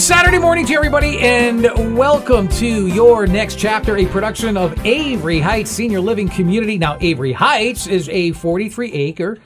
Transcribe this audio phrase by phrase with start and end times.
[0.00, 5.40] Good Saturday morning to everybody, and welcome to your next chapter, a production of Avery
[5.40, 6.78] Heights Senior Living Community.
[6.78, 9.36] Now, Avery Heights is a 43 acre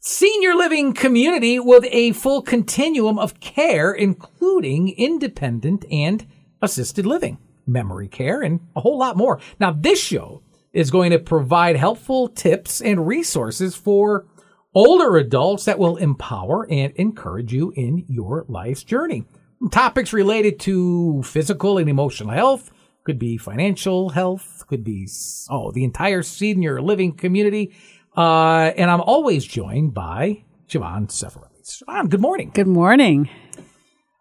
[0.00, 6.26] senior living community with a full continuum of care, including independent and
[6.60, 9.38] assisted living, memory care, and a whole lot more.
[9.60, 10.42] Now, this show
[10.72, 14.26] is going to provide helpful tips and resources for
[14.74, 19.24] older adults that will empower and encourage you in your life's journey.
[19.70, 22.70] Topics related to physical and emotional health,
[23.04, 25.06] could be financial health, could be,
[25.50, 27.74] oh, the entire senior living community.
[28.16, 31.62] Uh, and I'm always joined by Siobhan Seferelli.
[31.62, 32.50] Siobhan, good morning.
[32.54, 33.28] Good morning.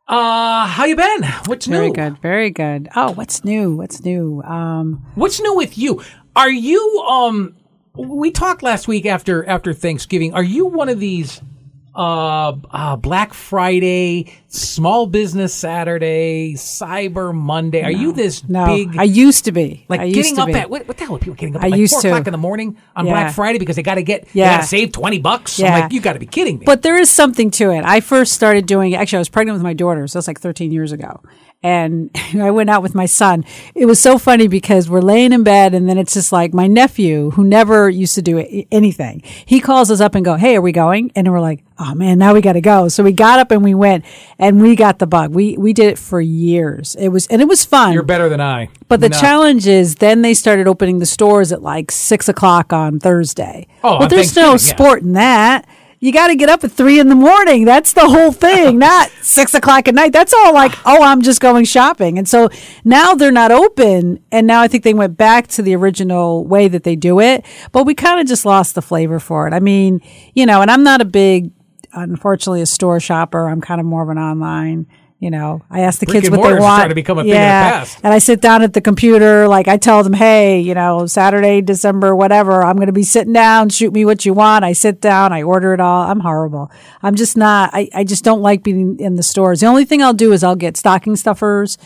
[0.09, 1.23] Uh, how you been?
[1.45, 1.93] What's Very new?
[1.93, 2.21] Very good.
[2.21, 2.89] Very good.
[2.95, 3.77] Oh, what's new?
[3.77, 4.41] What's new?
[4.41, 6.03] Um, What's new with you?
[6.35, 7.55] Are you um
[7.95, 10.33] we talked last week after after Thanksgiving.
[10.33, 11.41] Are you one of these
[11.99, 17.83] uh, uh Black Friday, Small Business Saturday, Cyber Monday?
[17.83, 19.85] Are you this no, big I used to be.
[19.89, 20.53] like I used getting up be.
[20.53, 22.07] at what, what the hell are people getting up I at like used four to.
[22.07, 23.11] o'clock in the morning on Yeah.
[23.11, 24.55] Black Friday because they got to get they Yeah.
[24.55, 25.59] got to save twenty bucks?
[25.59, 25.79] I'm Yeah.
[25.79, 26.65] like, you got to be kidding me.
[26.65, 27.83] But there is something to it.
[27.83, 30.71] I first started doing actually I was pregnant with my daughter, so that's like 13
[30.71, 31.21] years ago.
[31.61, 33.43] And I went out with my son.
[33.75, 36.67] It was so funny because we're laying in bed and then it's just like my
[36.67, 39.21] nephew who never used to do anything.
[39.45, 42.17] He calls us up and go, "Hey, are we going?" And we're like, "Oh man,
[42.17, 44.05] now we got to go." So we got up and we went
[44.37, 45.33] and we got the bug.
[45.33, 46.95] We we did it for years.
[46.95, 47.91] It was and it was fun.
[47.93, 48.69] You're better than I.
[48.87, 49.19] But the No.
[49.19, 53.67] challenge is then they started opening the stores at like six o'clock on Thursday.
[53.83, 54.57] Oh, well, there's no yeah.
[54.57, 55.65] sport in that.
[56.01, 57.65] You got to get up at three in the morning.
[57.65, 60.13] That's the whole thing, not six o'clock at night.
[60.13, 62.17] That's all like, oh, I'm just going shopping.
[62.17, 62.49] And so
[62.85, 64.23] now they're not open.
[64.31, 67.45] And now I think they went back to the original way that they do it.
[67.73, 69.53] But we kind of just lost the flavor for it.
[69.53, 70.01] I mean,
[70.33, 71.51] you know, and I'm not a big,
[71.91, 73.49] unfortunately, a store shopper.
[73.49, 74.87] I'm kind of more of an online.
[75.19, 76.61] You know, I ask the kids what they want.
[76.61, 77.99] starting to become a thing yeah, past.
[78.03, 81.59] and I sit down at the computer, like I tell them, hey, you know, Saturday,
[81.59, 84.63] December, whatever, I'm going to be sitting down, shoot me what you want.
[84.63, 86.03] I sit down, I order it all.
[86.03, 86.71] I'm horrible.
[87.03, 89.59] I'm just not, I, I just don't like being in the stores.
[89.59, 91.77] The only thing I'll do is I'll get stocking stuffers,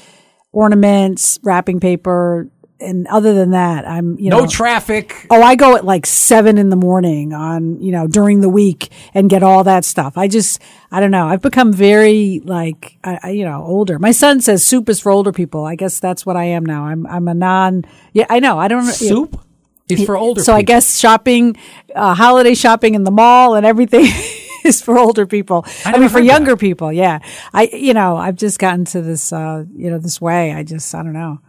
[0.52, 2.50] ornaments, wrapping paper.
[2.80, 4.42] And other than that, I'm, you know.
[4.42, 5.26] no traffic.
[5.30, 8.92] Oh, I go at like seven in the morning on, you know, during the week
[9.14, 10.18] and get all that stuff.
[10.18, 10.62] I just,
[10.92, 11.28] I don't know.
[11.28, 14.00] I've become very like, I, I, you know, older.
[14.00, 15.64] My son says soup is for older people.
[15.64, 16.86] I guess that's what I am now.
[16.86, 18.60] I'm, I'm a non, yeah, I know.
[18.60, 19.40] I don't Soup
[19.90, 21.56] is for older So I guess shopping,
[21.96, 24.08] uh, holiday shopping in the mall and everything
[24.66, 25.66] is for older people.
[25.86, 26.92] I, never mean, for younger people.
[26.92, 27.20] Yeah.
[27.54, 30.52] I, you know, I've just gotten to this, uh, you know, this way.
[30.52, 31.40] I just, I don't know.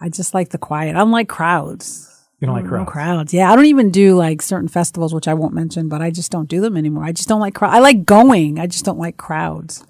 [0.00, 0.90] I just like the quiet.
[0.94, 2.12] I don't like crowds.
[2.40, 2.90] You don't like No crowds.
[2.90, 3.34] crowds.
[3.34, 6.30] Yeah, I don't even do like certain festivals, which I won't mention, but I just
[6.30, 7.04] don't do them anymore.
[7.04, 7.72] I just don't like crowd.
[7.72, 8.58] I like going.
[8.58, 9.84] I just don't like crowds.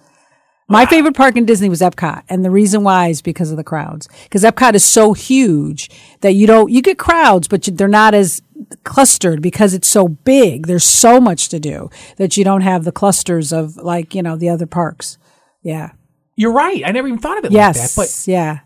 [0.68, 0.86] My ah.
[0.86, 4.08] favorite park in Disney was Epcot, and the reason why is because of the crowds.
[4.24, 5.90] Because Epcot is so huge
[6.20, 8.42] that you don't you get crowds, but you, they're not as
[8.84, 10.66] clustered because it's so big.
[10.66, 14.36] There's so much to do that you don't have the clusters of like you know
[14.36, 15.18] the other parks.
[15.62, 15.90] Yeah.
[16.36, 16.82] You're right.
[16.84, 17.96] I never even thought of it Yes.
[17.96, 18.22] like that.
[18.24, 18.58] But yeah.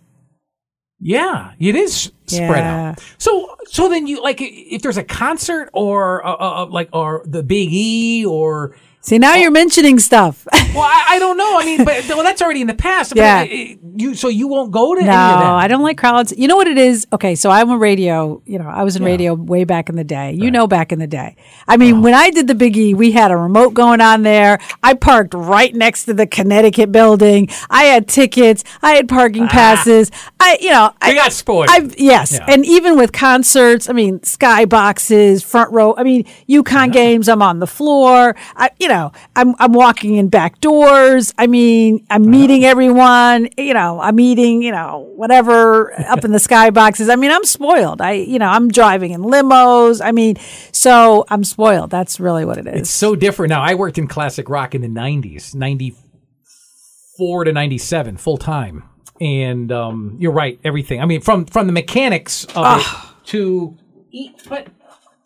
[1.00, 2.90] Yeah, it is spread Yeah.
[2.90, 3.04] out.
[3.18, 7.22] So, so then you like if there's a concert or uh, uh, uh, like or
[7.24, 10.46] the Big E or See, now you're mentioning stuff.
[10.52, 11.58] well, I, I don't know.
[11.58, 13.14] I mean, but well, that's already in the past.
[13.16, 13.40] Yeah.
[13.40, 15.52] uh, uh, you so you won't go to No, any of that.
[15.52, 16.34] I don't like crowds.
[16.36, 17.06] You know what it is?
[17.12, 20.04] Okay, so I'm a radio, you know, I was in radio way back in the
[20.04, 20.32] day.
[20.32, 21.36] You know, back in the day.
[21.66, 24.58] I mean, when I did the Biggie, we had a remote going on there.
[24.82, 27.48] I parked right next to the Connecticut building.
[27.70, 28.64] I had tickets.
[28.82, 30.10] I had parking passes.
[30.38, 31.68] I, you know, I got spoiled.
[31.70, 32.32] I've, yes.
[32.32, 32.46] Yeah.
[32.48, 35.94] And even with concerts, I mean, sky boxes, front row.
[35.96, 38.36] I mean, UConn games, I'm on the floor.
[38.56, 41.32] I, you know, I'm, I'm walking in back doors.
[41.38, 46.38] I mean, I'm meeting everyone, you know, I'm eating, you know, whatever up in the
[46.38, 47.08] sky boxes.
[47.08, 48.00] I mean, I'm spoiled.
[48.00, 50.04] I, you know, I'm driving in limos.
[50.04, 50.36] I mean,
[50.72, 51.90] so I'm spoiled.
[51.90, 52.80] That's really what it is.
[52.82, 53.62] It's so different now.
[53.62, 58.84] I worked in classic rock in the '90s, '94 to '97, full time.
[59.20, 61.00] And um, you're right, everything.
[61.00, 62.86] I mean, from from the mechanics of it
[63.26, 63.76] to,
[64.10, 64.68] eat, but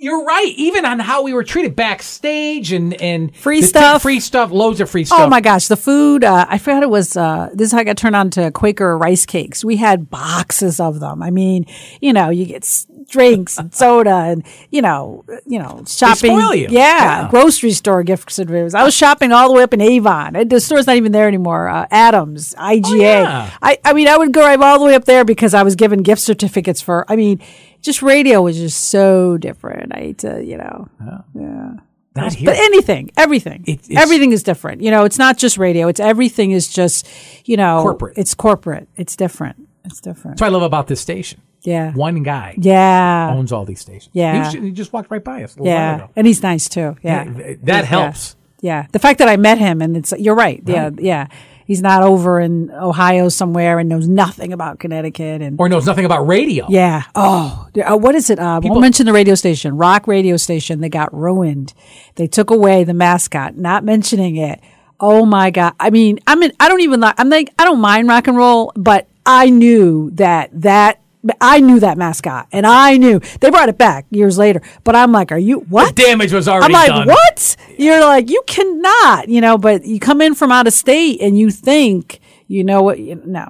[0.05, 0.53] you're right.
[0.57, 4.03] Even on how we were treated backstage and and Free stuff.
[4.03, 5.21] free stuff, loads of free stuff.
[5.21, 6.23] Oh my gosh, the food!
[6.25, 7.17] Uh, I forgot it was.
[7.17, 9.65] Uh, this is how I got turned on to Quaker rice cakes.
[9.65, 11.23] We had boxes of them.
[11.23, 11.65] I mean,
[12.01, 12.69] you know, you get
[13.11, 16.33] drinks and soda, and you know, you know, shopping.
[16.33, 16.53] you.
[16.53, 17.29] Yeah, Yeah.
[17.31, 18.75] grocery store gift certificates.
[18.75, 20.49] I was shopping all the way up in Avon.
[20.49, 21.69] The store's not even there anymore.
[21.69, 22.85] Uh, Adams, IGA.
[22.87, 23.51] Oh, yeah.
[23.63, 26.03] I, I mean, I would drive all the way up there because I was given
[26.03, 27.05] gift certificates for.
[27.11, 27.41] I mean,
[27.85, 29.95] just radio was just so different.
[29.95, 30.89] I hate to, you know.
[31.35, 31.71] Yeah.
[32.17, 34.83] Not But anything, everything, It- everything is different.
[34.83, 35.89] You know, it's not just radio.
[35.89, 37.09] It's everything is just,
[37.45, 38.17] you know, Corporate.
[38.17, 38.89] It's corporate.
[38.97, 39.57] It's different.
[39.85, 40.37] It's different.
[40.37, 41.41] That's what I love about this station.
[41.63, 41.93] Yeah.
[41.93, 43.33] One guy Yeah.
[43.35, 44.11] owns all these stations.
[44.13, 44.51] Yeah.
[44.51, 45.57] He, just walked right by us.
[45.57, 45.95] A little while Yeah.
[45.97, 46.11] ago.
[46.15, 46.97] And he's nice too.
[47.03, 47.25] Yeah.
[47.37, 48.37] Yeah, that helps.
[48.61, 48.87] Yeah.
[48.93, 50.63] The fact that I met him and it's, you're right.
[50.67, 50.91] Yeah.
[50.99, 51.27] Yeah.
[51.67, 56.05] He's not over in Ohio somewhere and knows nothing about Connecticut and Or knows nothing
[56.05, 56.67] about radio.
[56.69, 57.05] yeah.
[57.15, 58.39] Oh, uh, what is it?
[58.39, 60.81] Uh, won't mention the radio station, rock radio station.
[60.81, 61.73] They got ruined.
[62.17, 64.61] They took away the mascot, not mentioning it.
[65.01, 65.75] Oh my God.
[65.81, 68.37] I mean, I mean, I don't even like, I'm like, I don't mind rock and
[68.37, 71.01] roll, but I knew that that,
[71.41, 75.11] I knew that mascot and I knew they brought it back years later, but I'm
[75.13, 75.95] like, are you, what?
[75.95, 77.09] Damage was already I'm like, done.
[77.09, 77.57] what?
[77.79, 81.39] You're like, you cannot, you know, but you come in from out of state and
[81.39, 83.49] you think, you know what, you, no.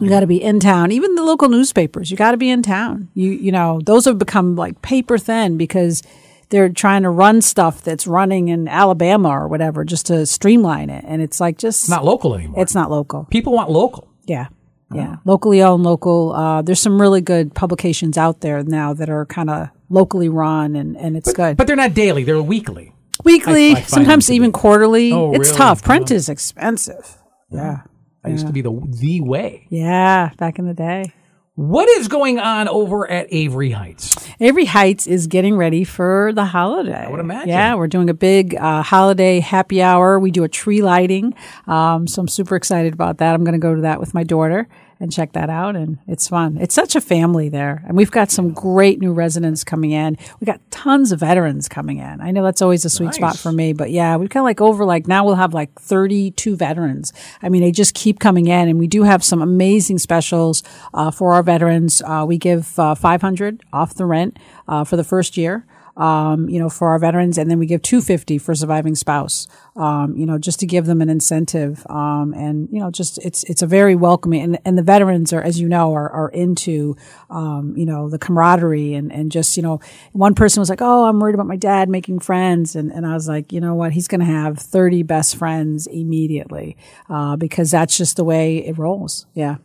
[0.00, 0.90] You got to be in town.
[0.90, 3.08] Even the local newspapers, you got to be in town.
[3.14, 6.02] You you know, those have become like paper thin because
[6.48, 11.04] they're trying to run stuff that's running in Alabama or whatever just to streamline it.
[11.06, 12.60] And it's like just It's not local anymore.
[12.62, 13.28] it's not local.
[13.30, 14.08] People want local.
[14.26, 14.48] Yeah.
[14.94, 15.16] Yeah.
[15.24, 16.32] Locally owned, local.
[16.32, 20.76] Uh, there's some really good publications out there now that are kind of locally run
[20.76, 21.56] and, and it's good.
[21.56, 22.92] But they're not daily, they're weekly.
[23.24, 24.58] Weekly, I- I sometimes even be.
[24.58, 25.12] quarterly.
[25.12, 25.58] Oh, it's really?
[25.58, 25.82] tough.
[25.82, 27.18] Print is expensive.
[27.50, 27.82] Yeah.
[28.24, 29.66] That used to be the the way.
[29.68, 30.30] Yeah.
[30.38, 31.12] Back in the day.
[31.54, 34.16] What is going on over at Avery Heights?
[34.40, 36.94] Avery Heights is getting ready for the holiday.
[37.04, 37.50] I would imagine.
[37.50, 40.18] Yeah, we're doing a big uh, holiday happy hour.
[40.18, 41.34] We do a tree lighting.
[41.66, 43.34] Um, so I'm super excited about that.
[43.34, 44.66] I'm going to go to that with my daughter
[45.02, 45.74] and check that out.
[45.74, 46.56] And it's fun.
[46.58, 47.82] It's such a family there.
[47.88, 50.16] And we've got some great new residents coming in.
[50.38, 52.20] We got tons of veterans coming in.
[52.20, 54.84] I know that's always a sweet spot for me, but yeah, we've got like over
[54.84, 57.12] like now we'll have like 32 veterans.
[57.42, 60.62] I mean, they just keep coming in and we do have some amazing specials,
[60.94, 62.00] uh, for our veterans.
[62.00, 64.38] Uh, we give, uh, 500 off the rent,
[64.68, 65.66] uh, for the first year.
[65.96, 69.46] Um, you know, for our veterans, and then we give 250 for surviving spouse.
[69.76, 71.86] Um, you know, just to give them an incentive.
[71.90, 75.42] Um, and you know, just it's it's a very welcoming, and, and the veterans are,
[75.42, 76.96] as you know, are are into,
[77.30, 79.80] um, you know, the camaraderie and and just you know,
[80.12, 83.14] one person was like, oh, I'm worried about my dad making friends, and and I
[83.14, 86.76] was like, you know what, he's going to have 30 best friends immediately,
[87.08, 89.26] uh, because that's just the way it rolls.
[89.34, 89.56] Yeah.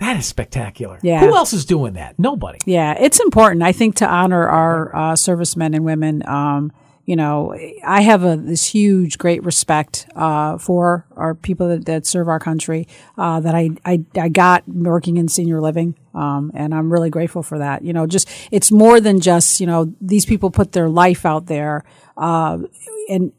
[0.00, 0.98] That is spectacular.
[1.02, 1.20] Yeah.
[1.20, 2.18] Who else is doing that?
[2.18, 2.58] Nobody.
[2.66, 6.22] Yeah, it's important, I think, to honor our uh, servicemen and women.
[6.28, 6.72] Um,
[7.04, 12.06] you know, I have a, this huge, great respect uh, for our people that, that
[12.06, 12.86] serve our country
[13.16, 15.98] uh, that I, I, I got working in senior living.
[16.14, 17.82] Um, and I'm really grateful for that.
[17.82, 21.46] You know, just it's more than just, you know, these people put their life out
[21.46, 21.82] there.
[22.16, 22.58] Uh,
[23.08, 23.32] and,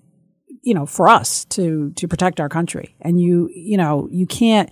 [0.64, 2.96] you know, for us to, to protect our country.
[3.02, 4.70] And you, you know, you can't,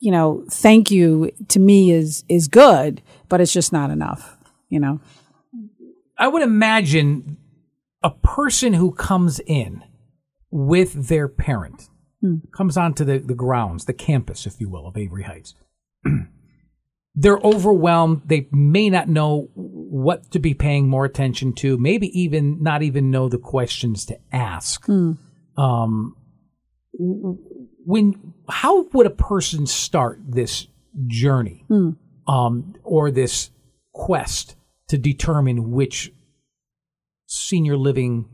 [0.00, 4.36] you know, thank you to me is is good, but it's just not enough,
[4.68, 5.00] you know.
[6.18, 7.36] I would imagine
[8.02, 9.84] a person who comes in
[10.50, 11.88] with their parent
[12.54, 15.54] comes onto the, the grounds, the campus, if you will, of Avery Heights.
[17.14, 18.22] They're overwhelmed.
[18.26, 23.10] They may not know what to be paying more attention to, maybe even not even
[23.10, 24.86] know the questions to ask.
[25.56, 26.16] Um,
[26.92, 30.66] when how would a person start this
[31.06, 31.64] journey
[32.26, 33.50] um, or this
[33.92, 34.56] quest
[34.88, 36.12] to determine which
[37.26, 38.28] senior living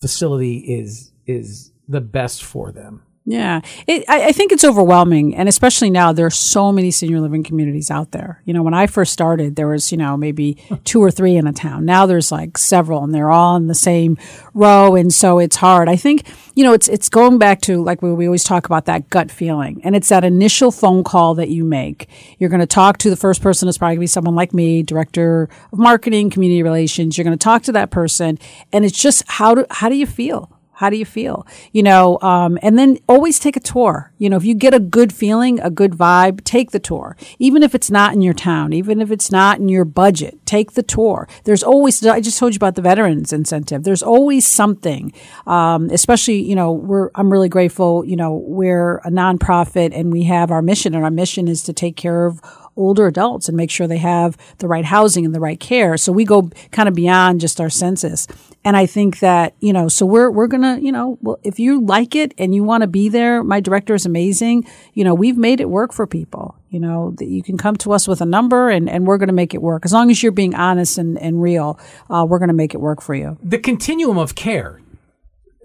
[0.00, 3.02] facility is is the best for them.
[3.26, 7.20] Yeah, it, I, I think it's overwhelming, and especially now, there are so many senior
[7.20, 8.40] living communities out there.
[8.46, 11.46] You know, when I first started, there was you know maybe two or three in
[11.46, 11.84] a town.
[11.84, 14.16] Now there's like several, and they're all in the same
[14.54, 15.86] row, and so it's hard.
[15.86, 18.86] I think you know it's it's going back to like we, we always talk about
[18.86, 22.08] that gut feeling, and it's that initial phone call that you make.
[22.38, 23.68] You're going to talk to the first person.
[23.68, 27.18] It's probably going to be someone like me, director of marketing, community relations.
[27.18, 28.38] You're going to talk to that person,
[28.72, 30.50] and it's just how do how do you feel?
[30.80, 31.46] How do you feel?
[31.72, 34.14] You know, um, and then always take a tour.
[34.16, 37.18] You know, if you get a good feeling, a good vibe, take the tour.
[37.38, 40.72] Even if it's not in your town, even if it's not in your budget, take
[40.72, 41.28] the tour.
[41.44, 43.82] There's always, I just told you about the veterans incentive.
[43.82, 45.12] There's always something,
[45.46, 50.22] um, especially, you know, we're, I'm really grateful, you know, we're a nonprofit and we
[50.24, 52.40] have our mission and our mission is to take care of
[52.76, 55.96] older adults and make sure they have the right housing and the right care.
[55.96, 58.26] So we go kind of beyond just our census.
[58.64, 61.58] And I think that, you know, so we're, we're going to, you know, well, if
[61.58, 64.66] you like it and you want to be there, my director is amazing.
[64.92, 67.92] You know, we've made it work for people, you know, that you can come to
[67.92, 69.84] us with a number and, and we're going to make it work.
[69.84, 71.78] As long as you're being honest and, and real,
[72.10, 73.38] uh, we're going to make it work for you.
[73.42, 74.80] The continuum of care.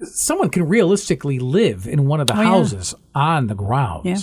[0.03, 4.05] Someone can realistically live in one of the houses on the grounds.
[4.05, 4.17] Yeah.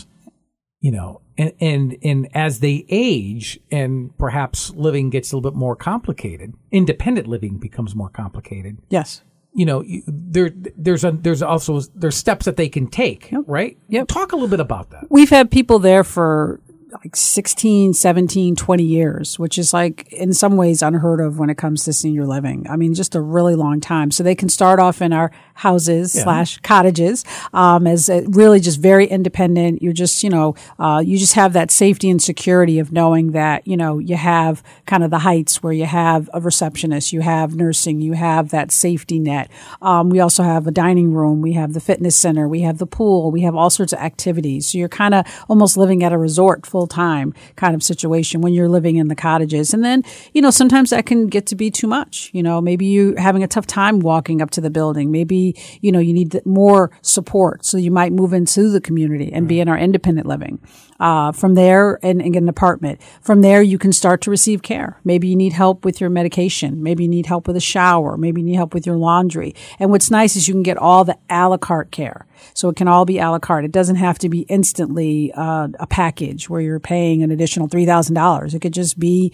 [0.81, 5.57] you know, and, and, and as they age and perhaps living gets a little bit
[5.57, 8.79] more complicated, independent living becomes more complicated.
[8.89, 9.23] Yes.
[9.55, 13.77] You know, you, there, there's a, there's also, there's steps that they can take, right?
[13.89, 14.09] Yep.
[14.09, 15.07] Talk a little bit about that.
[15.11, 16.61] We've had people there for
[16.93, 21.57] like 16, 17, 20 years, which is like in some ways unheard of when it
[21.57, 22.67] comes to senior living.
[22.69, 24.11] I mean, just a really long time.
[24.11, 29.07] So they can start off in our houses slash cottages, um, as really just very
[29.07, 29.83] independent.
[29.83, 33.67] You're just, you know, uh, you just have that safety and security of knowing that,
[33.67, 37.55] you know, you have kind of the heights where you have a receptionist, you have
[37.55, 39.51] nursing, you have that safety net.
[39.81, 42.87] Um, we also have a dining room, we have the fitness center, we have the
[42.87, 44.69] pool, we have all sorts of activities.
[44.73, 48.53] So you're kind of almost living at a resort full time kind of situation when
[48.53, 49.75] you're living in the cottages.
[49.75, 52.31] And then, you know, sometimes that can get to be too much.
[52.33, 55.11] You know, maybe you're having a tough time walking up to the building.
[55.11, 57.65] Maybe, you know, you need more support.
[57.65, 60.61] So you might move into the community and be in our independent living.
[61.01, 63.01] Uh, from there and, and get an apartment.
[63.23, 65.01] From there, you can start to receive care.
[65.03, 66.81] Maybe you need help with your medication.
[66.81, 68.17] Maybe you need help with a shower.
[68.17, 69.55] Maybe you need help with your laundry.
[69.81, 72.27] And what's nice is you can get all the a la carte care.
[72.55, 73.65] So it can all be a la carte.
[73.65, 78.55] It doesn't have to be instantly uh, a package where you're paying an additional $3,000.
[78.55, 79.33] It could just be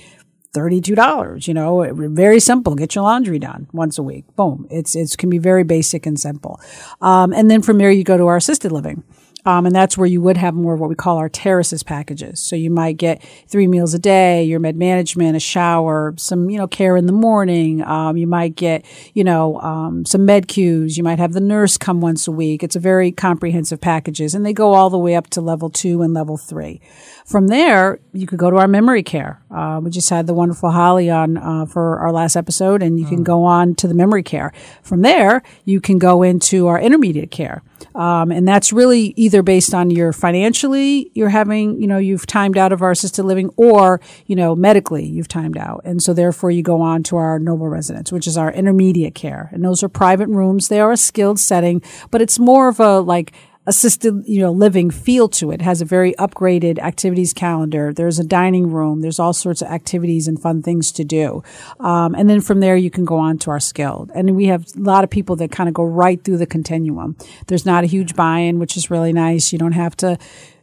[0.54, 2.74] $32, you know, very simple.
[2.74, 4.24] Get your laundry done once a week.
[4.34, 4.66] Boom.
[4.70, 6.60] It's, it can be very basic and simple.
[7.00, 9.04] Um, and then from there, you go to our assisted living.
[9.48, 12.38] Um, and that's where you would have more of what we call our terraces packages.
[12.38, 16.58] So you might get three meals a day, your med management, a shower, some, you
[16.58, 17.82] know, care in the morning.
[17.82, 20.98] Um, you might get, you know, um, some med cues.
[20.98, 22.62] You might have the nurse come once a week.
[22.62, 26.02] It's a very comprehensive packages and they go all the way up to level two
[26.02, 26.82] and level three.
[27.24, 29.42] From there, you could go to our memory care.
[29.50, 33.06] Uh, we just had the wonderful Holly on uh, for our last episode, and you
[33.06, 34.52] can go on to the memory care.
[34.82, 37.62] From there, you can go into our intermediate care.
[37.94, 42.56] Um, and that's really either based on your financially, you're having, you know, you've timed
[42.56, 45.82] out of our assisted living, or, you know, medically, you've timed out.
[45.84, 49.48] And so therefore you go on to our noble residence, which is our intermediate care.
[49.52, 50.68] And those are private rooms.
[50.68, 53.32] They are a skilled setting, but it's more of a like,
[53.68, 55.60] assisted, you know, living feel to it.
[55.60, 55.64] it.
[55.64, 57.92] has a very upgraded activities calendar.
[57.92, 59.02] There's a dining room.
[59.02, 61.42] There's all sorts of activities and fun things to do.
[61.78, 64.10] Um, and then from there, you can go on to our skilled.
[64.14, 67.16] And we have a lot of people that kind of go right through the continuum.
[67.46, 69.52] There's not a huge buy-in, which is really nice.
[69.52, 70.18] You don't have to,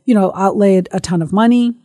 [0.06, 1.76] you know, outlay a ton of money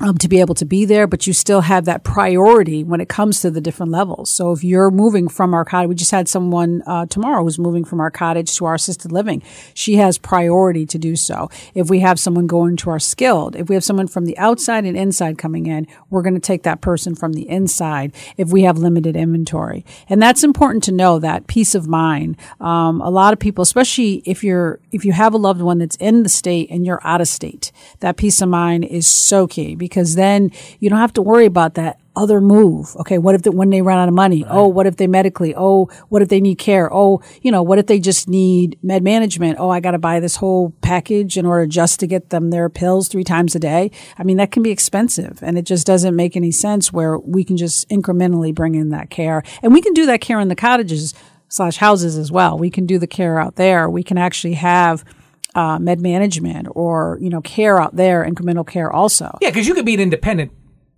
[0.00, 3.08] um, to be able to be there, but you still have that priority when it
[3.08, 4.28] comes to the different levels.
[4.28, 7.84] So if you're moving from our cottage, we just had someone uh, tomorrow who's moving
[7.84, 9.40] from our cottage to our assisted living.
[9.72, 11.48] She has priority to do so.
[11.74, 14.84] If we have someone going to our skilled, if we have someone from the outside
[14.84, 18.62] and inside coming in, we're going to take that person from the inside if we
[18.62, 19.86] have limited inventory.
[20.08, 22.36] And that's important to know that peace of mind.
[22.60, 25.96] Um, a lot of people, especially if you're, if you have a loved one that's
[25.96, 27.70] in the state and you're out of state,
[28.00, 30.50] that peace of mind is so key because then
[30.80, 32.96] you don't have to worry about that other move.
[32.96, 33.18] Okay.
[33.18, 34.42] What if the, when they run out of money?
[34.42, 34.52] Right.
[34.52, 35.54] Oh, what if they medically?
[35.54, 36.88] Oh, what if they need care?
[36.90, 39.58] Oh, you know, what if they just need med management?
[39.58, 42.70] Oh, I got to buy this whole package in order just to get them their
[42.70, 43.90] pills three times a day.
[44.16, 47.44] I mean, that can be expensive and it just doesn't make any sense where we
[47.44, 50.56] can just incrementally bring in that care and we can do that care in the
[50.56, 51.12] cottages
[51.48, 52.58] slash houses as well.
[52.58, 53.90] We can do the care out there.
[53.90, 55.04] We can actually have
[55.54, 59.36] uh, med management or you know care out there, incremental care also.
[59.40, 60.52] Yeah, because you could be an independent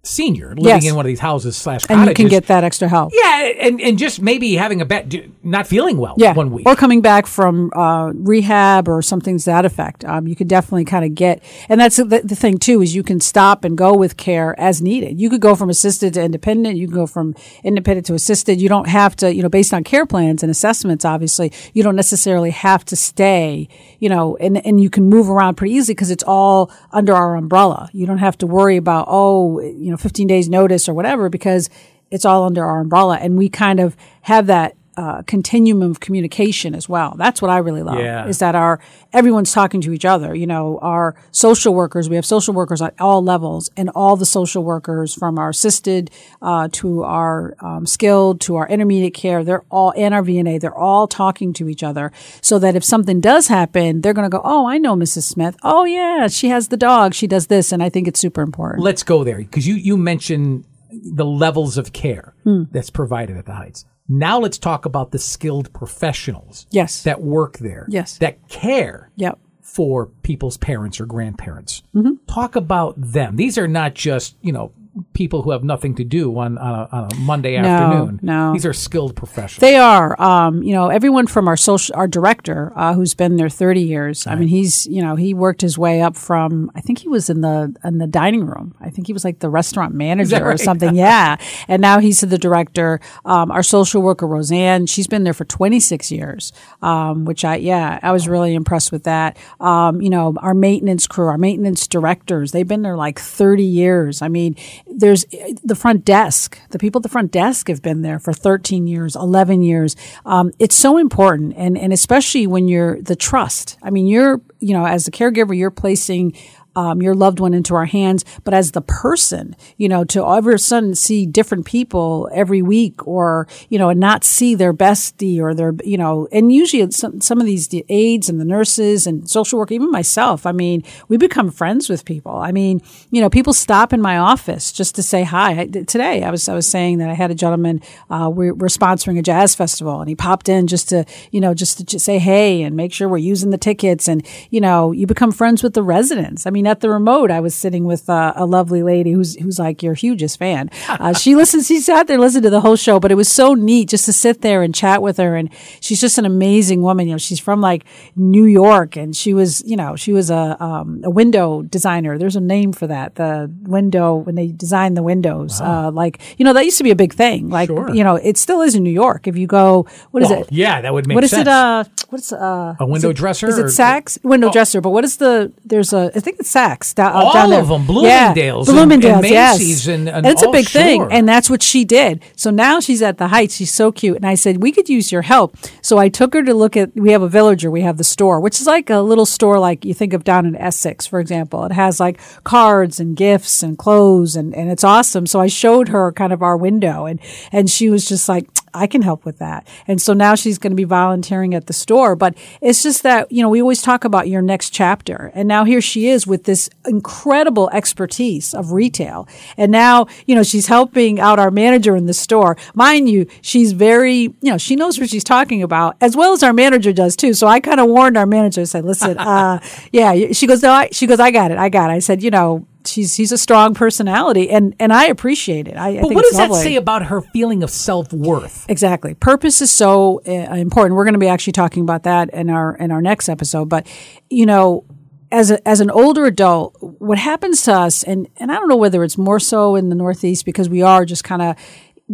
[0.07, 0.85] senior living Yes.
[0.87, 3.13] in one of these houses slash and you can get that extra help.
[3.15, 6.67] yeah, and and just maybe having a bet, not feeling well Yeah, one week.
[6.69, 10.05] or coming back from uh, rehab or something to that effect.
[10.05, 13.03] Um, you could definitely kind of get, and that's the, the thing too is you
[13.03, 15.21] can stop and go with care as needed.
[15.21, 16.77] You could go from assisted to independent.
[16.77, 17.35] You can go from
[17.65, 18.61] independent to assisted.
[18.61, 21.05] You don't have to, you know, based on care plans and assessments.
[21.05, 25.57] Obviously, you don't necessarily have to stay, you know, and and you can move around
[25.57, 27.89] pretty easily because it's all under our umbrella.
[27.93, 31.69] You don't have to worry about oh, you know, 15 days notice or whatever because
[32.11, 36.75] it's all under our umbrella, and we kind of have that uh, continuum of communication
[36.75, 37.15] as well.
[37.17, 37.99] That's what I really love.
[38.01, 38.27] Yeah.
[38.27, 38.81] Is that our
[39.13, 40.35] everyone's talking to each other.
[40.35, 42.09] You know, our social workers.
[42.09, 46.11] We have social workers at all levels, and all the social workers from our assisted
[46.43, 49.45] uh, to our um, skilled to our intermediate care.
[49.45, 50.61] They're all and our VNA.
[50.61, 52.11] They're all talking to each other,
[52.41, 55.23] so that if something does happen, they're going to go, "Oh, I know Mrs.
[55.25, 55.57] Smith.
[55.63, 57.15] Oh, yeah, she has the dog.
[57.15, 58.83] She does this," and I think it's super important.
[58.83, 62.63] Let's go there because you you mentioned the levels of care Hmm.
[62.71, 63.85] that's provided at the Heights.
[64.09, 67.03] Now let's talk about the skilled professionals Yes.
[67.03, 67.87] that work there.
[67.89, 68.19] Yes.
[68.19, 69.39] That care Yep.
[69.63, 71.83] for people's parents or grandparents.
[71.95, 72.15] Mm-hmm.
[72.27, 73.37] Talk about them.
[73.37, 74.71] These are not just, you know,
[75.13, 78.21] people who have nothing to do on on a, on a Monday No, afternoon.
[78.23, 78.53] no.
[78.53, 79.61] these are skilled professionals.
[79.61, 83.49] They are, um, you know, everyone from our social, our director, uh, who's been there
[83.49, 84.27] 30 years.
[84.27, 87.29] I mean, he's, you know, he worked his way up from, I think he was
[87.31, 88.75] in the, in the dining room.
[88.81, 90.95] I think he was like the restaurant manager or something.
[91.07, 91.37] Yeah.
[91.69, 93.01] And now he's the director.
[93.25, 96.53] Um, our social worker, Roseanne, she's been there for 26 years.
[96.83, 99.37] Um, which I, yeah, I was really impressed with that.
[99.61, 104.23] Um, you know, our maintenance crew, our maintenance directors, they've been there like 30 years.
[104.23, 104.57] I mean,
[104.97, 105.27] there's
[105.63, 109.15] the front desk, the people at the front desk have been there for 13 years,
[109.15, 109.95] 11 years.
[110.25, 111.55] Um, it's so important.
[111.57, 113.77] And, and especially when you're the trust.
[113.83, 116.35] I mean, you're, you know, as a caregiver, you're placing
[116.77, 120.39] um, your loved one into our hands, but as the person, you know, to all
[120.39, 124.75] of a sudden see different people every week or, you know, and not see their
[124.75, 129.07] bestie or their, you know, and usually some, some of these aides and the nurses
[129.07, 132.37] and social work, even myself, I mean, we become friends with people.
[132.37, 135.61] I mean, you know, people stop in my office just to say hi.
[135.61, 137.81] I, today I was, I was saying that I had a gentleman,
[138.11, 141.55] uh, we're, we're sponsoring a jazz festival and he popped in just to, you know,
[141.55, 144.93] just to just say hey and make sure we're using the tickets and, you know,
[144.93, 146.47] you become friends with the residents.
[146.47, 149.59] I mean, at the remote, I was sitting with uh, a lovely lady who's who's
[149.59, 150.71] like your hugest fan.
[150.89, 151.67] Uh, she listens.
[151.67, 154.13] She sat there, listened to the whole show, but it was so neat just to
[154.13, 155.37] sit there and chat with her.
[155.37, 157.07] And she's just an amazing woman.
[157.07, 160.57] You know, she's from like New York, and she was, you know, she was a
[160.63, 162.19] um, a window designer.
[162.19, 163.15] There's a name for that.
[163.17, 166.91] The window when they design the windows, uh, like you know, that used to be
[166.91, 167.49] a big thing.
[167.51, 167.95] Like Sure.
[167.95, 169.27] you know, it still is in New York.
[169.27, 170.53] If you go, what is Well, it?
[170.53, 171.49] Yeah, that would make What is sense.
[171.49, 172.06] it?
[172.11, 174.23] What's uh, A window is it- dresser Is it Saks?
[174.23, 174.81] Window dresser.
[174.81, 175.53] But what is the?
[175.65, 176.11] There's a.
[176.15, 176.95] I think it's Saks.
[176.95, 177.87] Down, uh, All down of 'em, Yeah,
[178.33, 179.59] Bloomingdale's and- Bloomingdale's, and yes.
[179.59, 182.21] Macy's and- and it's a big thing, and that's what she did.
[182.37, 183.57] So now she's at the Heights.
[183.57, 185.57] She's so cute, and I said we could use your help.
[185.83, 186.95] So I took her to look at.
[186.95, 187.71] We have a villager.
[187.71, 190.47] We have the store, which is like a little store, like you think of down
[190.47, 191.65] in Essex, for example.
[191.65, 195.27] It has like cards and gifts and clothes, and and it's awesome.
[195.27, 197.19] So I showed her kind of our window, and
[197.51, 198.47] and she was just like.
[198.77, 199.67] I can help with that.
[199.87, 202.17] And so now she's going to be volunteering at the store.
[202.17, 205.33] But it's just that, you know, we always talk about your next chapter.
[205.35, 209.29] And now here she is with this incredible expertise of retail.
[209.57, 212.57] And now, you know, she's helping out our manager in the store.
[212.75, 216.43] Mind you, she's very, you know, she knows what she's talking about as well as
[216.43, 217.35] our manager does too.
[217.35, 219.61] So I kind of warned our manager, I said, listen, uh,
[219.93, 221.59] yeah, she goes, no, I, she goes, I got it.
[221.59, 221.95] I got it.
[221.95, 225.77] I said, you know, she's, she's a strong personality and, and I appreciate it.
[225.77, 228.65] I, I But think what does that say about her feeling of self worth?
[228.69, 229.15] Exactly.
[229.15, 230.97] Purpose is so uh, important.
[230.97, 233.69] We're going to be actually talking about that in our in our next episode.
[233.69, 233.87] But
[234.31, 234.85] you know,
[235.33, 238.77] as a, as an older adult, what happens to us, and and I don't know
[238.77, 241.57] whether it's more so in the Northeast because we are just kind of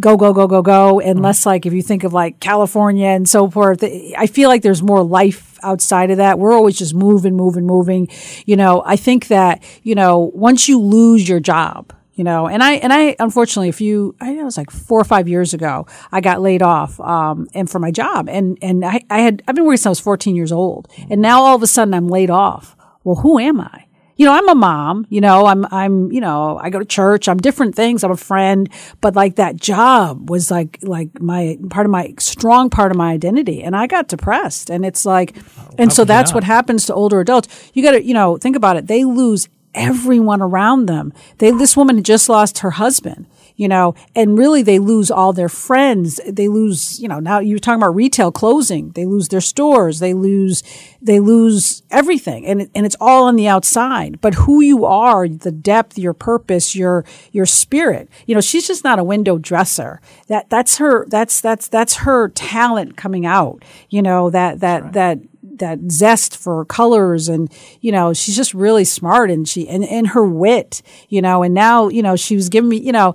[0.01, 3.29] go go go go go, and less like if you think of like California and
[3.29, 3.83] so forth.
[3.83, 6.39] I feel like there's more life outside of that.
[6.39, 8.09] We're always just moving, moving, moving.
[8.47, 12.63] You know, I think that you know once you lose your job you know and
[12.63, 15.55] i and i unfortunately a few i think it was like four or five years
[15.55, 19.43] ago i got laid off um and for my job and and i, I had
[19.49, 21.95] i've been working since i was 14 years old and now all of a sudden
[21.95, 23.87] i'm laid off well who am i
[24.23, 27.29] you know i'm a mom you know i'm i'm you know i go to church
[27.29, 28.69] i'm different things i'm a friend
[29.01, 33.13] but like that job was like like my part of my strong part of my
[33.13, 35.37] identity and i got depressed and it's like
[35.79, 37.49] and so that's what happens to older adults.
[37.75, 38.87] You got to you know think about it.
[38.87, 41.13] They lose everyone around them.
[41.39, 45.33] They, this woman had just lost her husband, you know, and really they lose all
[45.33, 46.21] their friends.
[46.27, 48.91] They lose, you know, now you're talking about retail closing.
[48.91, 50.01] They lose their stores.
[50.01, 50.63] They lose,
[51.01, 52.47] they lose everything.
[52.47, 54.21] And, and it's all on the outside.
[54.21, 58.85] But who you are, the depth, your purpose, your, your spirit, you know, she's just
[58.85, 60.01] not a window dresser.
[60.29, 65.19] That, that's her, that's, that's, that's her talent coming out, you know, that, that, that,
[65.43, 70.09] that zest for colors and you know she's just really smart and she and, and
[70.09, 73.15] her wit you know and now you know she was giving me you know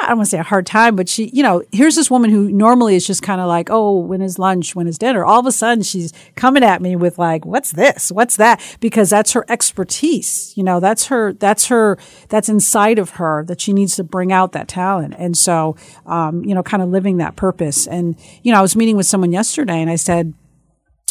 [0.00, 2.10] not I don't want to say a hard time, but she, you know, here's this
[2.10, 4.74] woman who normally is just kind of like, oh, when is lunch?
[4.74, 5.24] When is dinner?
[5.24, 8.12] All of a sudden she's coming at me with like, what's this?
[8.12, 8.60] What's that?
[8.80, 10.52] Because that's her expertise.
[10.56, 14.32] You know, that's her, that's her, that's inside of her that she needs to bring
[14.32, 15.14] out that talent.
[15.18, 17.86] And so, um, you know, kind of living that purpose.
[17.86, 20.34] And, you know, I was meeting with someone yesterday and I said,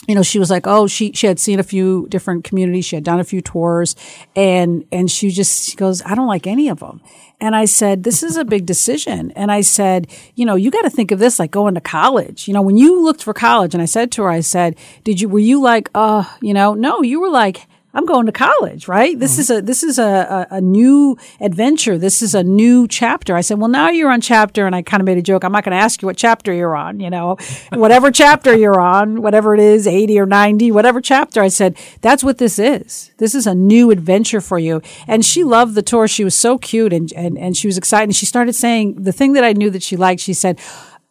[0.08, 2.86] you know, she was like, oh, she, she had seen a few different communities.
[2.86, 3.96] She had done a few tours
[4.36, 7.02] and, and she just, she goes, I don't like any of them.
[7.42, 9.32] And I said, this is a big decision.
[9.32, 12.48] And I said, you know, you got to think of this like going to college.
[12.48, 15.20] You know, when you looked for college and I said to her, I said, did
[15.20, 18.90] you, were you like, uh, you know, no, you were like, I'm going to college,
[18.90, 19.18] right?
[19.18, 19.42] This mm-hmm.
[19.42, 21.98] is a this is a, a, a new adventure.
[21.98, 23.38] This is a new chapter.
[23.38, 25.46] I said, well, now you're on chapter, and I kind of made a joke.
[25.46, 27.00] I'm not going to ask you what chapter you're on.
[27.00, 27.38] You know,
[27.72, 31.42] whatever chapter you're on, whatever it is, 80 or 90, whatever chapter.
[31.42, 33.12] I said, that's what this is.
[33.18, 34.82] This is a new adventure for you.
[35.08, 36.10] And she loved the tour.
[36.10, 38.10] She was so cute, and and and she was excited.
[38.10, 40.20] And she started saying the thing that I knew that she liked.
[40.20, 40.60] She said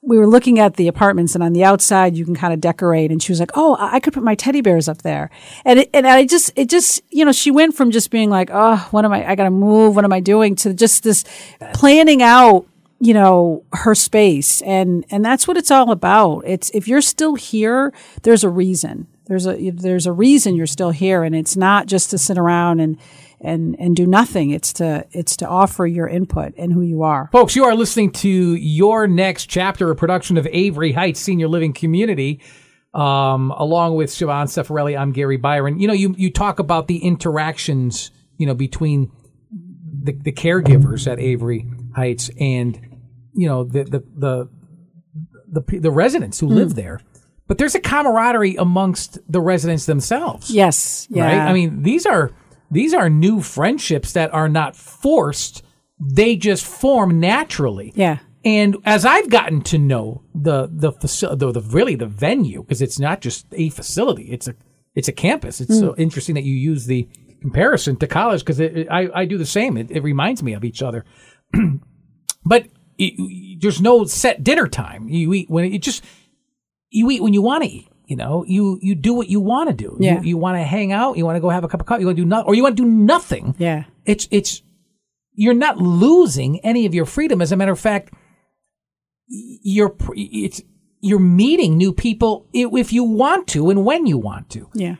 [0.07, 3.11] we were looking at the apartments and on the outside you can kind of decorate.
[3.11, 5.31] And she was like oh i could put my teddy bears up there.
[5.64, 8.51] And it, and i just it just you know she went from just being like
[8.53, 9.97] oh what am i i gotta move.
[9.97, 10.55] What am i doing?
[10.57, 11.25] to just this
[11.73, 12.67] planning out
[13.01, 14.62] you know her space.
[14.62, 16.43] And and that's what it's all about.
[16.47, 19.07] It's if you're still here there's a reason.
[19.27, 21.23] There's a there's a reason you're still here.
[21.23, 22.99] And it's not just to sit around and
[23.45, 24.51] and and do nothing.
[24.51, 27.29] It's to it's to offer your input and who you are.
[27.31, 31.73] Folks, you are listening to your next chapter, a production of Avery Heights Senior Living
[31.73, 32.41] Community.
[32.95, 35.81] Um, along with Siobhan Cefarelli, I'm Gary Byron.
[35.81, 39.11] You know, you you talk about the interactions, you know, between
[40.03, 42.81] the, the caregivers at Avery Heights and
[43.35, 44.49] you know the the the
[45.49, 46.55] the, the residents who mm.
[46.55, 47.01] live there.
[47.47, 50.51] But there's a camaraderie amongst the residents themselves.
[50.51, 51.07] Yes.
[51.11, 51.25] Yeah.
[51.25, 51.51] Right.
[51.51, 52.33] I mean, these are
[52.70, 55.62] these are new friendships that are not forced.
[56.00, 57.92] They just form naturally.
[57.94, 58.18] Yeah.
[58.44, 62.83] And as I've gotten to know the the facility, the, the, really the venue, because
[62.83, 64.55] it's not just a facility; it's a
[64.94, 65.61] it's a campus.
[65.61, 65.81] It's mm.
[65.81, 67.09] so interesting that you use the
[67.40, 69.79] comparison to college because I I do the same.
[69.79, 71.07] It, it reminds me of each other.
[72.44, 72.66] but
[72.98, 75.09] it, there's no set dinner time.
[75.09, 76.05] You eat when it just
[76.90, 77.88] you eat when you want to eat.
[78.07, 79.97] You know, you you do what you want to do.
[79.99, 80.21] Yeah.
[80.21, 81.17] You, you want to hang out.
[81.17, 82.03] You want to go have a cup of coffee.
[82.03, 83.55] You want to do nothing, or you want to do nothing.
[83.59, 83.85] Yeah.
[84.05, 84.62] It's it's
[85.33, 87.40] you're not losing any of your freedom.
[87.40, 88.12] As a matter of fact,
[89.27, 90.62] you're it's
[91.01, 94.69] you're meeting new people if you want to and when you want to.
[94.75, 94.97] Yeah.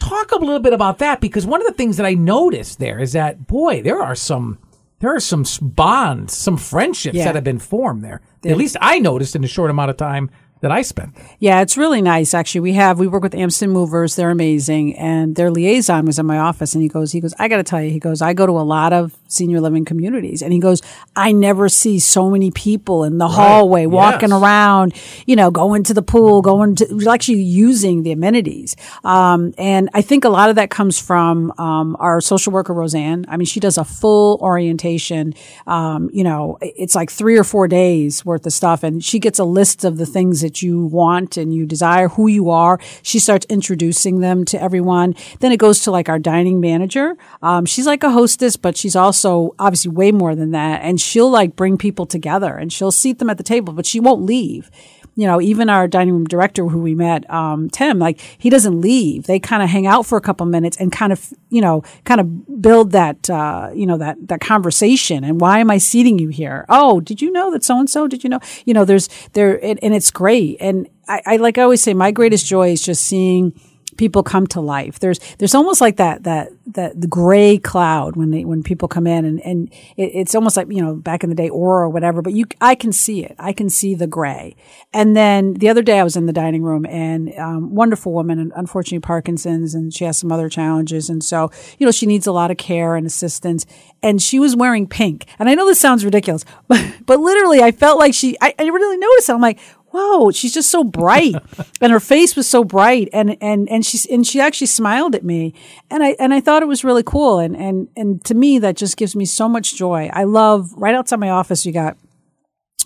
[0.00, 2.98] Talk a little bit about that because one of the things that I noticed there
[2.98, 4.58] is that boy, there are some
[5.00, 7.24] there are some bonds, some friendships yeah.
[7.26, 8.20] that have been formed there.
[8.44, 11.14] At least I noticed in a short amount of time that I spent.
[11.38, 12.60] Yeah, it's really nice actually.
[12.62, 14.16] We have we work with Amston Movers.
[14.16, 17.48] They're amazing, and their liaison was in my office, and he goes, he goes, I
[17.48, 20.42] got to tell you, he goes, I go to a lot of senior living communities,
[20.42, 20.82] and he goes,
[21.14, 23.34] I never see so many people in the right.
[23.34, 24.42] hallway walking yes.
[24.42, 24.94] around,
[25.26, 30.02] you know, going to the pool, going to actually using the amenities, um, and I
[30.02, 33.26] think a lot of that comes from um, our social worker Roseanne.
[33.28, 35.34] I mean, she does a full orientation.
[35.66, 39.38] Um, you know, it's like three or four days worth of stuff, and she gets
[39.38, 42.80] a list of the things that that you want and you desire, who you are.
[43.02, 45.14] She starts introducing them to everyone.
[45.40, 47.16] Then it goes to like our dining manager.
[47.42, 50.82] Um, she's like a hostess, but she's also obviously way more than that.
[50.82, 54.00] And she'll like bring people together and she'll seat them at the table, but she
[54.00, 54.70] won't leave
[55.18, 58.80] you know, even our dining room director who we met, um, Tim, like he doesn't
[58.80, 59.24] leave.
[59.24, 62.20] They kind of hang out for a couple minutes and kind of, you know, kind
[62.20, 65.24] of build that, uh, you know, that, that conversation.
[65.24, 66.64] And why am I seating you here?
[66.68, 68.06] Oh, did you know that so and so?
[68.06, 68.38] Did you know?
[68.64, 70.56] You know, there's there, and, and it's great.
[70.60, 73.60] And I, I, like I always say, my greatest joy is just seeing,
[73.96, 75.00] people come to life.
[75.00, 79.04] There's there's almost like that that that the gray cloud when they when people come
[79.04, 81.88] in and and it, it's almost like you know back in the day Aura or
[81.88, 82.22] whatever.
[82.22, 83.34] But you I can see it.
[83.36, 84.54] I can see the gray.
[84.92, 88.38] And then the other day I was in the dining room and um, wonderful woman,
[88.38, 92.28] and unfortunately Parkinson's, and she has some other challenges, and so you know she needs
[92.28, 93.66] a lot of care and assistance.
[94.00, 95.26] And she was wearing pink.
[95.40, 98.62] And I know this sounds ridiculous, but but literally I felt like she I, I
[98.62, 99.32] really noticed it.
[99.32, 99.58] I'm like,
[99.90, 101.34] whoa, she's just so bright.
[101.80, 103.08] and her face was so bright.
[103.12, 105.54] And, and, and she, and she actually smiled at me.
[105.90, 107.38] And I, and I thought it was really cool.
[107.38, 110.10] And, and, and to me, that just gives me so much joy.
[110.12, 111.96] I love right outside my office, you got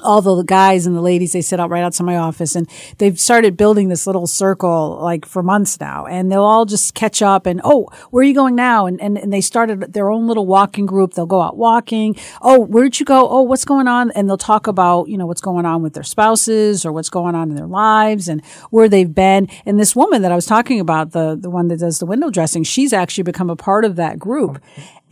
[0.01, 3.21] all the guys and the ladies, they sit out right outside my office and they've
[3.21, 6.07] started building this little circle like for months now.
[6.07, 8.87] And they'll all just catch up and, oh, where are you going now?
[8.87, 11.13] And, and, and they started their own little walking group.
[11.13, 12.17] They'll go out walking.
[12.41, 13.29] Oh, where'd you go?
[13.29, 14.11] Oh, what's going on?
[14.13, 17.35] And they'll talk about, you know, what's going on with their spouses or what's going
[17.35, 19.49] on in their lives and where they've been.
[19.67, 22.31] And this woman that I was talking about, the, the one that does the window
[22.31, 24.63] dressing, she's actually become a part of that group.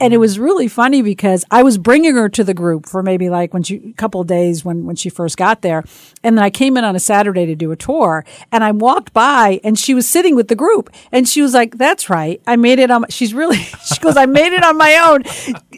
[0.00, 0.20] And it mm-hmm.
[0.20, 3.62] was really funny because I was bringing her to the group for maybe like when
[3.62, 5.84] she, a couple of days when, when she first got there.
[6.24, 9.12] And then I came in on a Saturday to do a tour and I walked
[9.12, 12.40] by and she was sitting with the group and she was like, that's right.
[12.46, 15.24] I made it on, she's really, she goes, I made it on my own.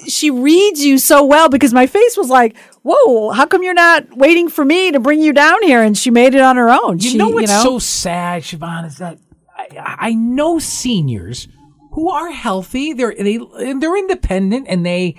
[0.06, 4.16] She reads you so well because my face was like, whoa, how come you're not
[4.16, 5.82] waiting for me to bring you down here?
[5.82, 7.00] And she made it on her own.
[7.00, 7.62] You she, know what's you know?
[7.62, 9.18] so sad, Siobhan, is that
[9.56, 11.48] I, I know seniors
[11.92, 12.92] who are healthy.
[12.92, 15.16] They're they they're independent and they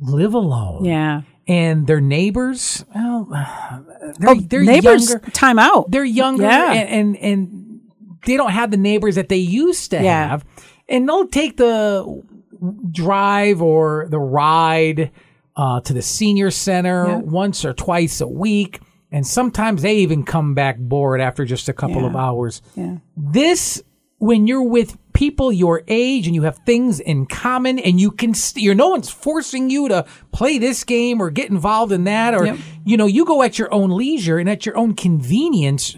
[0.00, 0.84] live alone.
[0.84, 1.22] Yeah.
[1.48, 3.28] And their neighbors, well,
[4.18, 5.30] they're, oh, they're neighbors younger.
[5.30, 5.90] time out.
[5.92, 6.72] They're younger, yeah.
[6.72, 7.80] and, and and
[8.26, 10.28] they don't have the neighbors that they used to Yeah.
[10.30, 10.44] have,
[10.88, 12.22] and they'll take the
[12.90, 15.12] drive or the ride
[15.54, 17.16] uh, to the senior center Yeah.
[17.18, 18.80] once or twice a week,
[19.12, 22.08] and sometimes they even come back bored after just a couple Yeah.
[22.08, 22.60] of hours.
[22.74, 22.96] Yeah.
[23.16, 23.82] This
[24.18, 28.34] when you're with people your age and you have things in common and you can
[28.34, 32.34] st- you're no one's forcing you to play this game or get involved in that
[32.34, 32.58] or Yep.
[32.84, 35.96] you know you go at your own leisure and at your own convenience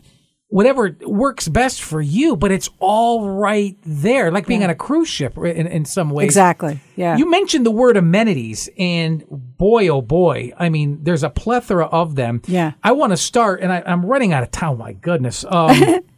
[0.50, 5.08] whatever works best for you but it's all right there like being on a cruise
[5.08, 6.78] ship in, in some ways Exactly.
[6.96, 7.16] Yeah.
[7.16, 12.14] you mentioned the word amenities, and boy, oh boy, I mean, there's a plethora of
[12.14, 12.40] them.
[12.46, 12.72] Yeah.
[12.82, 14.78] I want to start, and I, I'm running out of time.
[14.78, 15.44] My goodness.
[15.48, 16.00] Um,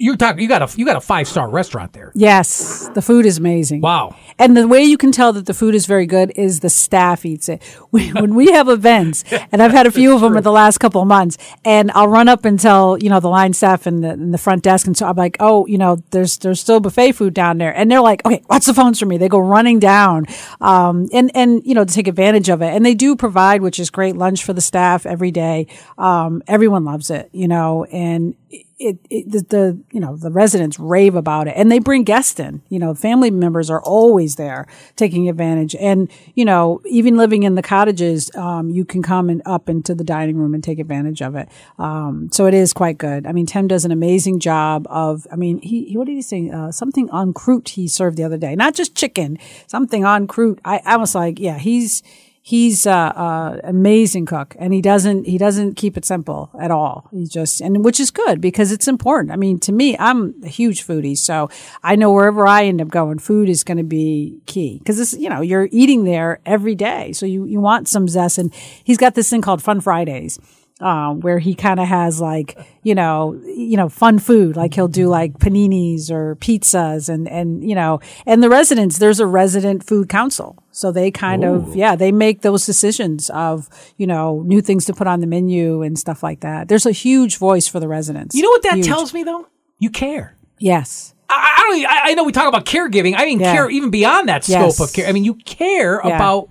[0.00, 0.40] you talk.
[0.40, 2.10] You got a you got a five star restaurant there.
[2.14, 2.88] yes.
[2.94, 3.82] The food is amazing.
[3.82, 4.16] Wow.
[4.38, 7.24] And the way you can tell that the food is very good is the staff
[7.24, 7.62] eats it.
[7.92, 10.78] We, when we have events, and I've had a few of them in the last
[10.78, 14.04] couple of months, and I'll run up and tell you know the line staff and
[14.04, 16.78] the, and the front desk, and so I'm like, oh, you know, there's there's still
[16.78, 19.18] buffet food down there, and they're like, okay, watch the phones for me.
[19.18, 20.26] They go running down,
[20.60, 23.80] um, and and you know to take advantage of it, and they do provide, which
[23.80, 25.66] is great, lunch for the staff every day.
[25.98, 28.36] Um, everyone loves it, you know, and
[28.80, 31.54] it, it the, the you know the residents rave about it.
[31.56, 32.62] And they bring guests in.
[32.68, 34.66] You know family members are always there
[34.96, 35.76] taking advantage.
[35.76, 39.94] And you know even living in the cottages um, you can come and up into
[39.94, 41.48] the dining room and take advantage of it.
[41.78, 43.26] Um, so it is quite good.
[43.26, 46.48] I mean tim does an amazing job of i mean he, what did he say
[46.48, 48.56] uh, something en croute he served the other day.
[48.56, 50.58] Not just chicken something en croute.
[50.64, 52.02] I, I was like yeah he's
[52.50, 57.08] he's uh, uh amazing cook and he doesn't he doesn't keep it simple at all.
[57.12, 59.32] He just and which is good because it's important.
[59.32, 61.48] I mean to me i'm a huge foodie so
[61.84, 64.78] i know wherever i end up going food is going to be key.
[64.78, 68.36] Because this you know you're eating there every day so you you want some zest
[68.38, 70.40] and he's got this thing called fun fridays
[70.80, 74.88] um, where he kind of has like you know you know fun food like he'll
[74.88, 79.84] do like paninis or pizzas and and you know and the residents there's a resident
[79.84, 84.62] food council so they kind of yeah they make those decisions of you know new
[84.62, 87.78] things to put on the menu and stuff like that there's a huge voice for
[87.80, 88.86] the residents You know what that Huge.
[88.86, 89.46] tells me though?
[89.78, 90.36] You care.
[90.58, 91.86] yes I, I don't.
[91.86, 93.14] I, I know we talk about caregiving.
[93.16, 93.52] I mean, Yeah.
[93.52, 94.80] care even beyond that scope Yes.
[94.80, 95.06] of care.
[95.06, 96.16] I mean, you care Yeah.
[96.16, 96.48] about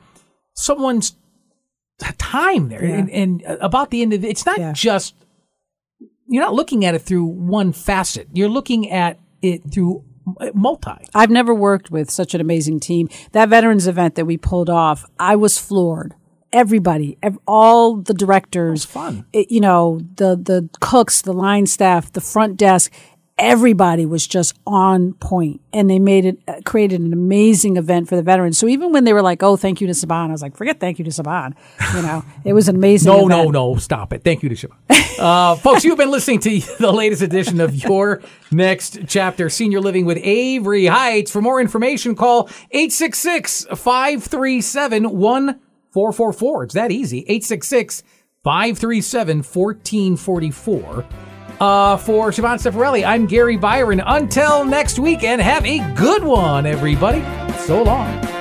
[0.53, 1.15] someone's
[2.17, 2.95] time there Yeah.
[2.95, 4.73] and, and about the end of It's not Yeah.
[4.73, 5.15] just
[6.27, 8.27] you're not looking at it through one facet.
[8.33, 10.03] You're looking at it through
[10.39, 10.91] uh, multi.
[11.15, 13.09] I've never worked with such an amazing team.
[13.31, 16.13] That veterans event that we pulled off, I was floored.
[16.53, 19.25] Everybody, ev- all the directors, fun.
[19.33, 22.91] it- you know, the the cooks, the line staff, the front desk,
[23.39, 28.15] everybody was just on point, and they made it uh, created an amazing event for
[28.15, 28.57] the veterans.
[28.57, 30.79] So even when they were like, "Oh, thank you to Saban," I was like, "Forget
[30.79, 31.55] thank you to Saban,"
[31.95, 33.11] you know, it was an amazing.
[33.11, 33.53] No, no, event.
[33.53, 33.75] no.
[33.77, 34.23] Stop it.
[34.23, 34.75] Thank you to Shiva.
[35.19, 38.21] Uh, folks, you've been listening to the latest edition of Your
[38.51, 41.29] Next Chapter Senior Living with Avery Heights.
[41.29, 46.63] For more information, call 866 537 1444.
[46.63, 47.19] It's that easy.
[47.27, 48.03] 866
[48.45, 51.28] 537 1444.
[51.59, 54.01] Uh, for Siobhan Stefarelli, I'm Gary Byron.
[54.05, 57.21] Until next week, and have a good one, everybody.
[57.57, 58.38] So long.